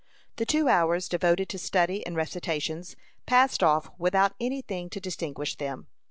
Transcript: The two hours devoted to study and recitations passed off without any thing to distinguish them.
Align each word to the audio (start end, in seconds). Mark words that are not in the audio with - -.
The 0.37 0.47
two 0.47 0.67
hours 0.67 1.07
devoted 1.07 1.47
to 1.49 1.59
study 1.59 2.03
and 2.07 2.15
recitations 2.15 2.95
passed 3.27 3.61
off 3.61 3.91
without 3.99 4.33
any 4.39 4.63
thing 4.63 4.89
to 4.89 4.99
distinguish 4.99 5.57
them. 5.57 5.85